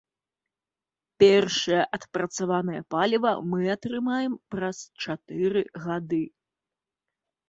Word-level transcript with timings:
Першае 1.23 1.81
адпрацаванае 1.97 2.81
паліва 2.93 3.33
мы 3.51 3.67
атрымаем 3.75 4.33
праз 4.55 4.77
чатыры 5.05 5.61
гады. 5.85 6.23